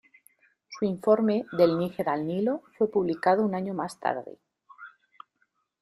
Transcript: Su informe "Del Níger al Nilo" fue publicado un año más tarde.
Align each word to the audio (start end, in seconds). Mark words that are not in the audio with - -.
Su 0.67 0.83
informe 0.85 1.45
"Del 1.51 1.77
Níger 1.77 2.09
al 2.09 2.25
Nilo" 2.25 2.63
fue 2.75 2.89
publicado 2.89 3.45
un 3.45 3.53
año 3.53 3.75
más 3.75 3.99
tarde. 3.99 4.39